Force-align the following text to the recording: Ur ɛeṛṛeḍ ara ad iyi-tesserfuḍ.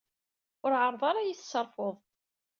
Ur 0.63 0.71
ɛeṛṛeḍ 0.79 1.03
ara 1.09 1.19
ad 1.21 1.25
iyi-tesserfuḍ. 1.27 1.97